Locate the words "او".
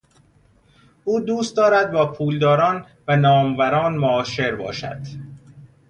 1.03-1.19